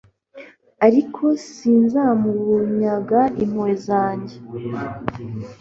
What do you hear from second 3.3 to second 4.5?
impuhwe zanjye